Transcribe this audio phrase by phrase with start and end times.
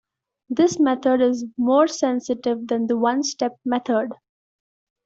[0.49, 4.09] This method is more sensitive than the one-step method.